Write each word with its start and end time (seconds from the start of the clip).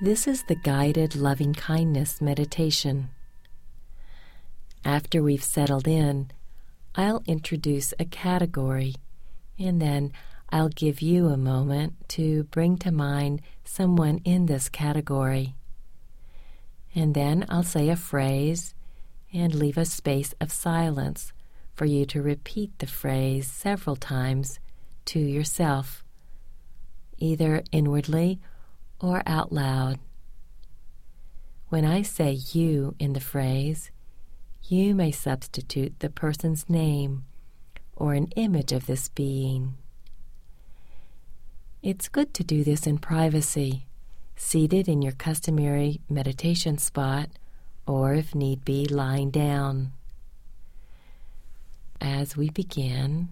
This 0.00 0.28
is 0.28 0.44
the 0.44 0.54
guided 0.54 1.16
loving 1.16 1.54
kindness 1.54 2.20
meditation. 2.20 3.10
After 4.84 5.24
we've 5.24 5.42
settled 5.42 5.88
in, 5.88 6.30
I'll 6.94 7.24
introduce 7.26 7.92
a 7.98 8.04
category 8.04 8.94
and 9.58 9.82
then 9.82 10.12
I'll 10.50 10.68
give 10.68 11.02
you 11.02 11.26
a 11.26 11.36
moment 11.36 12.08
to 12.10 12.44
bring 12.44 12.78
to 12.78 12.92
mind 12.92 13.42
someone 13.64 14.20
in 14.24 14.46
this 14.46 14.68
category. 14.68 15.56
And 16.94 17.12
then 17.12 17.44
I'll 17.48 17.64
say 17.64 17.88
a 17.88 17.96
phrase 17.96 18.76
and 19.32 19.52
leave 19.52 19.76
a 19.76 19.84
space 19.84 20.32
of 20.40 20.52
silence 20.52 21.32
for 21.74 21.86
you 21.86 22.06
to 22.06 22.22
repeat 22.22 22.70
the 22.78 22.86
phrase 22.86 23.48
several 23.48 23.96
times 23.96 24.60
to 25.06 25.18
yourself, 25.18 26.04
either 27.18 27.64
inwardly 27.72 28.38
or 29.00 29.22
out 29.26 29.52
loud. 29.52 29.98
When 31.68 31.84
I 31.84 32.02
say 32.02 32.32
you 32.52 32.94
in 32.98 33.12
the 33.12 33.20
phrase, 33.20 33.90
you 34.62 34.94
may 34.94 35.10
substitute 35.10 36.00
the 36.00 36.10
person's 36.10 36.68
name 36.68 37.24
or 37.96 38.14
an 38.14 38.28
image 38.36 38.72
of 38.72 38.86
this 38.86 39.08
being. 39.08 39.76
It's 41.82 42.08
good 42.08 42.34
to 42.34 42.44
do 42.44 42.64
this 42.64 42.86
in 42.86 42.98
privacy, 42.98 43.86
seated 44.36 44.88
in 44.88 45.02
your 45.02 45.12
customary 45.12 46.00
meditation 46.08 46.78
spot, 46.78 47.28
or 47.86 48.14
if 48.14 48.34
need 48.34 48.64
be, 48.64 48.86
lying 48.86 49.30
down. 49.30 49.92
As 52.00 52.36
we 52.36 52.50
begin, 52.50 53.28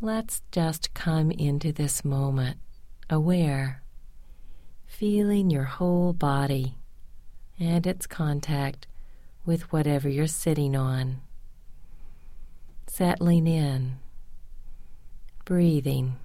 let's 0.00 0.42
just 0.52 0.94
come 0.94 1.30
into 1.30 1.72
this 1.72 2.04
moment 2.04 2.58
aware, 3.10 3.82
feeling 4.86 5.50
your 5.50 5.64
whole 5.64 6.12
body 6.12 6.76
and 7.58 7.86
its 7.86 8.06
contact 8.06 8.86
with 9.44 9.72
whatever 9.72 10.08
you're 10.08 10.26
sitting 10.26 10.74
on. 10.74 11.20
Settling 12.86 13.46
in, 13.46 13.96
breathing, 15.44 16.16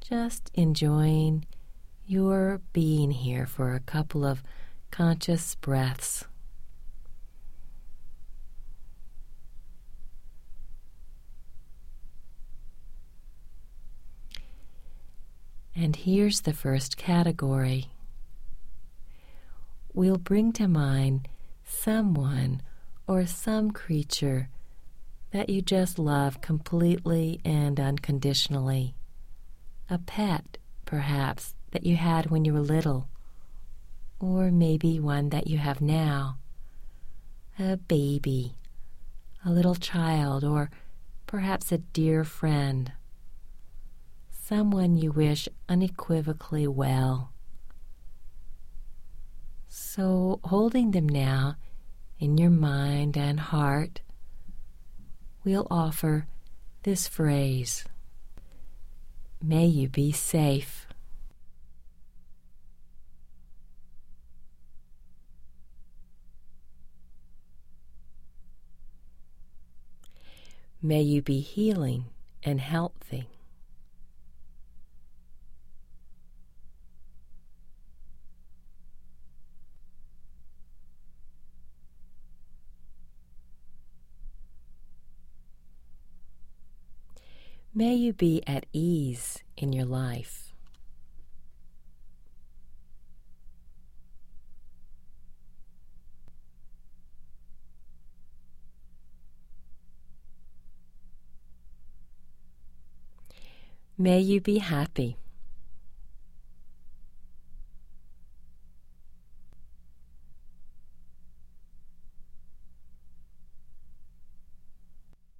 just 0.00 0.50
enjoying 0.54 1.46
your 2.06 2.60
being 2.72 3.10
here 3.10 3.46
for 3.46 3.74
a 3.74 3.80
couple 3.80 4.24
of 4.24 4.42
conscious 4.90 5.54
breaths. 5.54 6.24
And 15.74 15.96
here's 15.96 16.42
the 16.42 16.52
first 16.52 16.96
category. 16.96 17.88
We'll 19.94 20.18
bring 20.18 20.52
to 20.54 20.68
mind 20.68 21.28
someone 21.64 22.62
or 23.06 23.26
some 23.26 23.70
creature 23.70 24.48
that 25.32 25.48
you 25.48 25.62
just 25.62 25.98
love 25.98 26.40
completely 26.40 27.40
and 27.44 27.80
unconditionally. 27.80 28.94
A 29.88 29.98
pet, 29.98 30.58
perhaps, 30.84 31.54
that 31.70 31.84
you 31.84 31.96
had 31.96 32.30
when 32.30 32.44
you 32.44 32.52
were 32.52 32.60
little, 32.60 33.08
or 34.20 34.50
maybe 34.50 35.00
one 35.00 35.30
that 35.30 35.46
you 35.46 35.58
have 35.58 35.80
now. 35.80 36.36
A 37.58 37.76
baby, 37.78 38.56
a 39.44 39.50
little 39.50 39.74
child, 39.74 40.44
or 40.44 40.70
perhaps 41.26 41.72
a 41.72 41.78
dear 41.78 42.24
friend. 42.24 42.92
Someone 44.54 44.98
you 44.98 45.12
wish 45.12 45.48
unequivocally 45.66 46.68
well. 46.68 47.32
So, 49.66 50.40
holding 50.44 50.90
them 50.90 51.08
now 51.08 51.56
in 52.18 52.36
your 52.36 52.50
mind 52.50 53.16
and 53.16 53.40
heart, 53.40 54.02
we'll 55.42 55.66
offer 55.70 56.26
this 56.82 57.08
phrase 57.08 57.86
May 59.40 59.64
you 59.64 59.88
be 59.88 60.12
safe. 60.12 60.86
May 70.82 71.00
you 71.00 71.22
be 71.22 71.40
healing 71.40 72.04
and 72.42 72.60
healthy. 72.60 73.31
May 87.82 87.94
you 87.94 88.12
be 88.12 88.44
at 88.46 88.64
ease 88.72 89.42
in 89.56 89.72
your 89.72 89.86
life. 89.86 90.52
May 103.98 104.20
you 104.20 104.40
be 104.40 104.58
happy. 104.58 105.16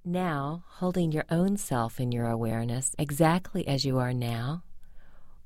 Now, 0.05 0.65
holding 0.67 1.13
your 1.13 1.23
own 1.31 1.55
self 1.55 1.97
in 1.97 2.11
your 2.11 2.27
awareness 2.27 2.93
exactly 2.99 3.65
as 3.65 3.85
you 3.85 3.99
are 3.99 4.13
now, 4.13 4.63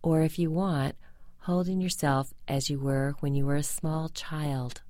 or 0.02 0.22
if 0.24 0.40
you 0.40 0.50
want, 0.50 0.96
holding 1.42 1.80
yourself 1.80 2.34
as 2.48 2.68
you 2.68 2.80
were 2.80 3.14
when 3.20 3.36
you 3.36 3.46
were 3.46 3.56
a 3.56 3.64
small 3.64 4.10
child. 4.10 4.82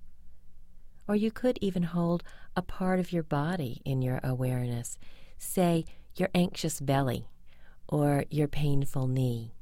Or 1.05 1.17
you 1.17 1.31
could 1.31 1.59
even 1.61 1.83
hold 1.83 2.23
a 2.55 2.61
part 2.61 2.99
of 2.99 3.11
your 3.11 3.23
body 3.23 3.81
in 3.83 4.01
your 4.01 4.21
awareness, 4.23 4.97
say 5.37 5.83
your 6.15 6.29
anxious 6.33 6.79
belly 6.79 7.27
or 7.89 8.23
your 8.29 8.47
painful 8.47 9.07
knee. 9.07 9.53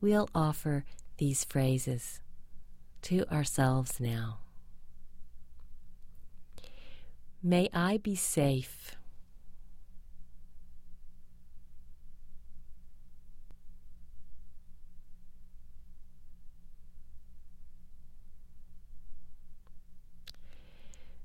We'll 0.00 0.28
offer 0.32 0.84
these 1.18 1.42
phrases 1.42 2.20
to 3.02 3.26
ourselves 3.32 3.98
now. 3.98 4.38
May 7.42 7.68
I 7.72 7.98
be 7.98 8.16
safe. 8.16 8.96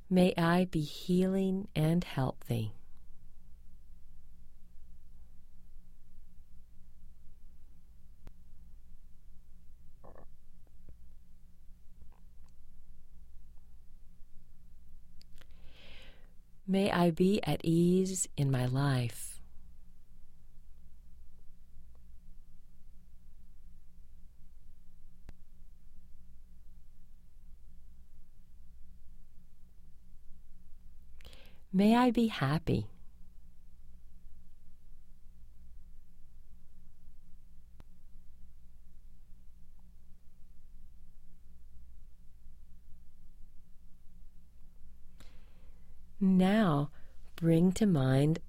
May 0.10 0.34
I 0.38 0.66
be 0.66 0.82
healing 0.82 1.70
and 1.74 2.04
healthy. 2.04 2.74
May 16.68 16.92
I 16.92 17.12
be 17.12 17.42
at 17.44 17.60
ease 17.64 18.28
in 18.38 18.50
my 18.52 18.66
life. 18.66 19.32
May 31.74 31.96
I 31.96 32.12
be 32.12 32.28
happy. 32.28 32.88
Now, 46.22 46.92
bring 47.36 47.72
to 47.74 47.88
mind 47.88 48.40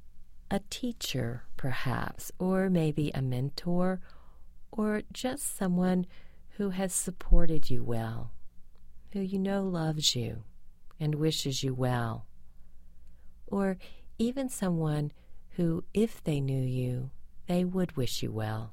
a 0.50 0.60
teacher, 0.68 1.44
perhaps, 1.56 2.30
or 2.38 2.68
maybe 2.68 3.10
a 3.14 3.22
mentor, 3.22 4.00
or 4.70 5.02
just 5.10 5.56
someone 5.56 6.06
who 6.58 6.70
has 6.70 6.92
supported 6.92 7.70
you 7.70 7.82
well, 7.82 8.32
who 9.12 9.20
you 9.20 9.38
know 9.38 9.62
loves 9.62 10.14
you 10.14 10.44
and 11.00 11.14
wishes 11.14 11.62
you 11.62 11.72
well, 11.72 12.26
or 13.46 13.78
even 14.18 14.50
someone 14.50 15.10
who, 15.52 15.82
if 15.94 16.22
they 16.22 16.40
knew 16.40 16.62
you, 16.62 17.10
they 17.46 17.64
would 17.64 17.96
wish 17.96 18.22
you 18.22 18.30
well. 18.30 18.72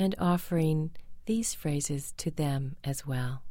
and 0.00 0.14
offering 0.18 0.90
these 1.26 1.52
phrases 1.52 2.14
to 2.16 2.30
them 2.30 2.74
as 2.82 3.06
well. 3.06 3.42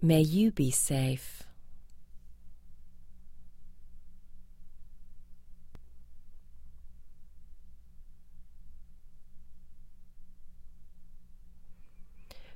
May 0.00 0.20
you 0.20 0.52
be 0.52 0.70
safe. 0.70 1.42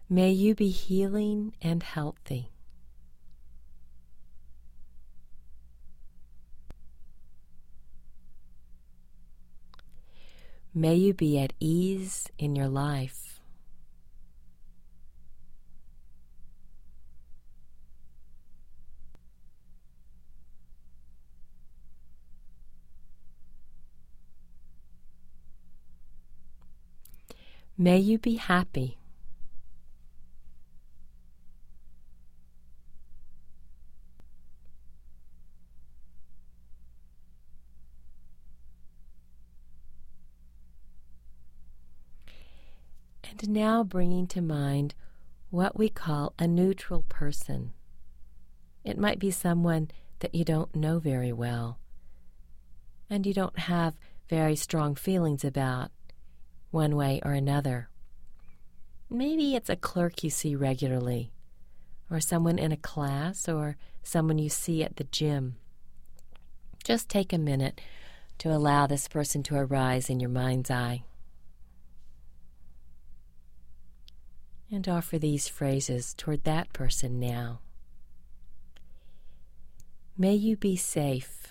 May 0.09 0.31
you 0.31 0.55
be 0.55 0.69
healing 0.69 1.55
and 1.62 1.83
healthy. 1.83 2.50
May 10.75 10.95
you 10.95 11.12
be 11.12 11.38
at 11.38 11.55
ease 11.59 12.29
in 12.38 12.55
your 12.55 12.69
life. 12.69 13.22
May 27.82 27.99
you 27.99 28.17
be 28.17 28.37
happy. 28.37 28.96
And 43.29 43.49
now 43.49 43.82
bringing 43.82 44.28
to 44.28 44.40
mind 44.40 44.94
what 45.50 45.76
we 45.76 45.88
call 45.88 46.35
a 46.38 46.46
neutral 46.46 47.02
person. 47.08 47.73
It 48.85 48.96
might 48.96 49.19
be 49.19 49.32
someone 49.32 49.90
that 50.20 50.37
you 50.37 50.44
don't 50.44 50.73
know 50.76 51.00
very 51.00 51.32
well 51.32 51.81
and 53.11 53.26
you 53.26 53.35
don't 53.35 53.58
have 53.58 53.96
very 54.28 54.55
strong 54.55 54.94
feelings 54.94 55.44
about 55.44 55.90
one 56.73 56.97
way 56.97 57.21
or 57.25 57.33
another. 57.33 57.89
Maybe 59.09 59.55
it's 59.55 59.71
a 59.71 59.77
clerk 59.77 60.25
you 60.25 60.31
see 60.31 60.57
regularly, 60.57 61.31
or 62.11 62.19
someone 62.19 62.59
in 62.59 62.73
a 62.73 62.77
class, 62.77 63.49
or 63.49 63.77
someone 64.03 64.39
you 64.39 64.49
see 64.49 64.83
at 64.83 64.97
the 64.97 65.05
gym. 65.05 65.57
Just 66.83 67.09
take 67.09 67.33
a 67.33 67.39
minute 67.39 67.81
to 68.39 68.51
allow 68.51 68.87
this 68.87 69.07
person 69.07 69.43
to 69.45 69.57
arise 69.57 70.11
in 70.11 70.19
your 70.19 70.31
mind's 70.31 70.71
eye. 70.71 71.05
And 74.71 74.89
offer 74.89 75.19
these 75.19 75.47
phrases 75.49 76.15
toward 76.15 76.45
that 76.45 76.73
person 76.73 77.21
now. 77.21 77.61
May 80.17 80.35
you 80.35 80.57
be 80.57 80.77
safe. 80.77 81.42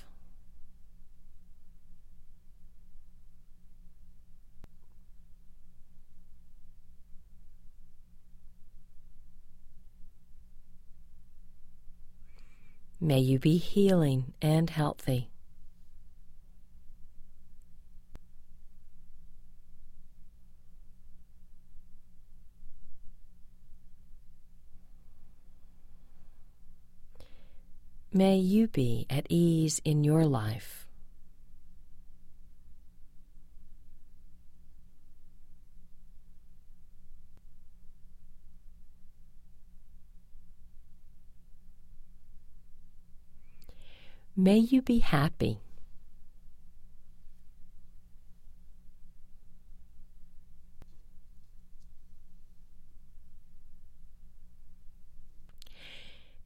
May 13.03 13.18
you 13.18 13.39
be 13.39 13.57
healing 13.57 14.33
and 14.44 14.69
healthy. 14.69 15.31
May 28.13 28.38
you 28.38 28.68
be 28.68 29.07
at 29.09 29.25
ease 29.30 29.81
in 29.83 30.03
your 30.03 30.25
life. 30.25 30.86
May 44.42 44.58
you 44.58 44.82
be 44.82 44.98
happy. 44.98 45.60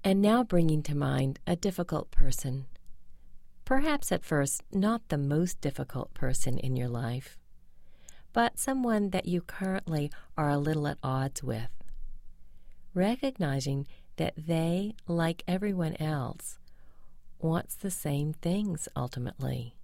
And 0.03 0.21
now 0.21 0.43
bringing 0.43 0.83
to 0.83 0.93
mind 0.93 1.39
a 1.47 1.55
difficult 1.55 2.11
person. 2.11 2.65
Perhaps 3.63 4.11
at 4.11 4.25
first 4.25 4.61
not 4.73 5.07
the 5.07 5.17
most 5.17 5.61
difficult 5.61 6.13
person 6.13 6.57
in 6.57 6.75
your 6.75 6.89
life, 6.89 7.37
but 8.33 8.59
someone 8.59 9.11
that 9.11 9.25
you 9.25 9.39
currently 9.39 10.11
are 10.37 10.49
a 10.49 10.57
little 10.57 10.89
at 10.89 10.97
odds 11.01 11.41
with. 11.41 11.71
Recognizing 12.93 13.87
that 14.17 14.33
they, 14.35 14.95
like 15.07 15.45
everyone 15.47 15.95
else, 15.97 16.59
wants 17.39 17.75
the 17.75 17.91
same 17.91 18.33
things 18.33 18.87
ultimately 18.95 19.75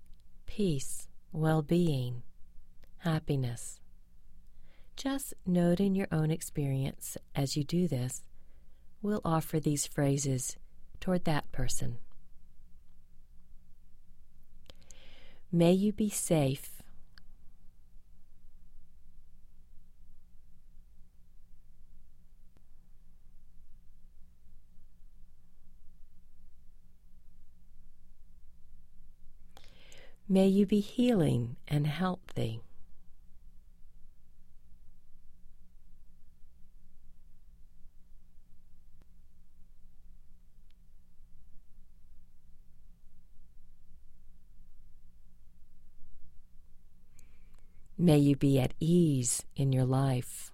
peace, 0.45 1.07
well 1.31 1.61
being, 1.61 2.23
happiness. 2.99 3.79
Just 4.97 5.33
noting 5.45 5.95
your 5.95 6.07
own 6.11 6.29
experience 6.29 7.17
as 7.33 7.55
you 7.55 7.63
do 7.63 7.87
this, 7.87 8.23
we'll 9.01 9.21
offer 9.23 9.59
these 9.59 9.87
phrases 9.87 10.57
toward 10.99 11.23
that 11.23 11.49
person. 11.53 11.97
May 15.51 15.71
you 15.71 15.93
be 15.93 16.09
safe 16.09 16.80
May 30.31 30.47
you 30.47 30.65
be 30.65 30.79
healing 30.79 31.57
and 31.67 31.85
healthy. 31.85 32.61
May 47.97 48.19
you 48.19 48.37
be 48.37 48.57
at 48.57 48.73
ease 48.79 49.43
in 49.57 49.73
your 49.73 49.83
life. 49.83 50.50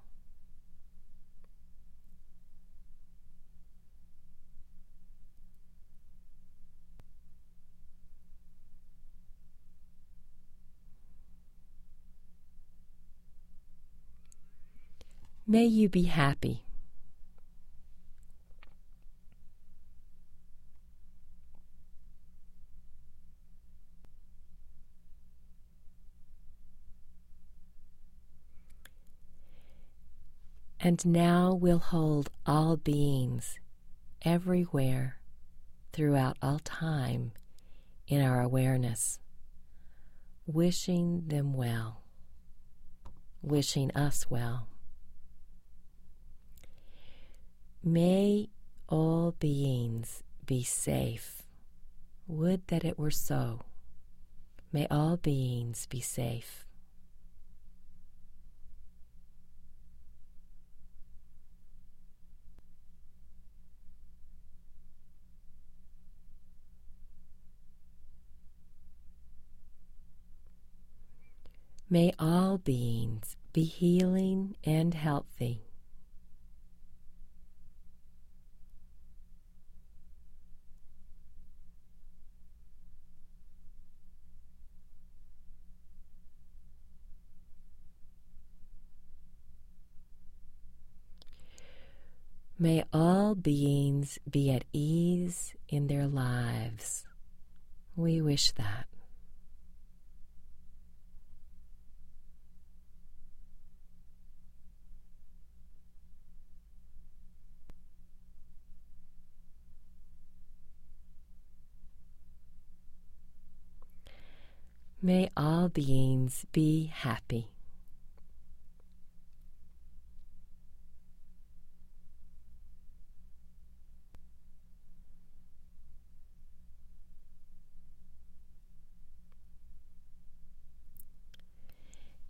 May 15.50 15.64
you 15.66 15.88
be 15.88 16.04
happy. 16.04 16.66
And 30.82 31.06
now 31.06 31.54
we'll 31.54 31.80
hold 31.80 32.30
all 32.46 32.76
beings 32.76 33.58
everywhere 34.24 35.20
throughout 35.94 36.36
all 36.42 36.60
time 36.60 37.32
in 38.08 38.22
our 38.22 38.42
awareness, 38.42 39.20
wishing 40.46 41.24
them 41.28 41.54
well, 41.54 42.04
wishing 43.42 43.92
us 43.96 44.30
well. 44.30 44.68
May 47.84 48.50
all 48.90 49.36
beings 49.40 50.24
be 50.46 50.64
safe. 50.64 51.44
Would 52.28 52.68
that 52.68 52.84
it 52.84 53.00
were 53.00 53.12
so. 53.12 53.62
May 54.74 54.88
all 54.92 55.18
beings 55.18 55.86
be 55.86 56.02
safe. 56.02 56.66
May 71.90 72.12
all 72.20 72.58
beings 72.58 73.38
be 73.54 73.64
healing 73.64 74.58
and 74.66 74.94
healthy. 74.94 75.67
May 92.60 92.84
all 92.92 93.36
beings 93.36 94.18
be 94.28 94.52
at 94.52 94.66
ease 94.74 95.54
in 95.70 95.86
their 95.86 96.08
lives. 96.08 97.06
We 97.96 98.20
wish 98.20 98.52
that. 98.54 98.88
May 115.00 115.30
all 115.38 115.70
beings 115.70 116.48
be 116.52 116.88
happy. 116.88 117.57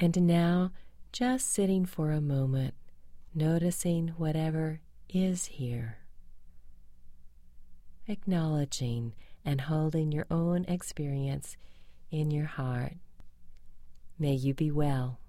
And 0.08 0.26
now, 0.26 0.72
just 1.12 1.52
sitting 1.52 1.86
for 1.86 2.12
a 2.12 2.22
moment, 2.22 2.76
noticing 3.36 4.14
whatever 4.16 4.80
is 5.10 5.48
here. 5.48 5.98
Acknowledging 8.08 9.16
and 9.44 9.60
holding 9.60 10.14
your 10.14 10.26
own 10.32 10.64
experience 10.64 11.58
in 12.10 12.32
your 12.32 12.46
heart. 12.46 12.94
May 14.18 14.32
you 14.32 14.54
be 14.54 14.72
well. 14.72 15.20